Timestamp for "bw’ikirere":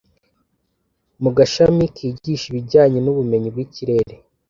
3.53-4.15